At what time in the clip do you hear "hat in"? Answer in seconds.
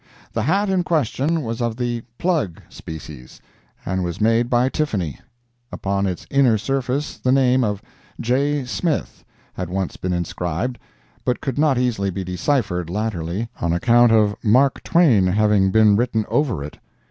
0.41-0.83